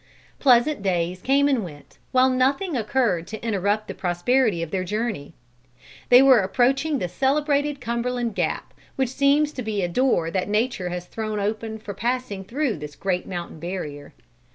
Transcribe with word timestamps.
Pleasant 0.39 0.81
days 0.81 1.21
came 1.21 1.47
and 1.47 1.63
went, 1.63 1.99
while 2.11 2.27
nothing 2.31 2.75
occurred 2.75 3.27
to 3.27 3.45
interrupt 3.47 3.87
the 3.87 3.93
prosperity 3.93 4.63
of 4.63 4.71
their 4.71 4.83
journey. 4.83 5.35
They 6.09 6.23
were 6.23 6.39
approaching 6.39 6.97
the 6.97 7.07
celebrated 7.07 7.79
Cumberland 7.79 8.33
Gap, 8.33 8.73
which 8.95 9.09
seems 9.09 9.51
to 9.53 9.61
be 9.61 9.83
a 9.83 9.87
door 9.87 10.31
that 10.31 10.49
nature 10.49 10.89
has 10.89 11.05
thrown 11.05 11.39
open 11.39 11.77
for 11.77 11.93
passing 11.93 12.43
through 12.43 12.77
this 12.77 12.95
great 12.95 13.27
mountain 13.27 13.59
barrier. 13.59 14.15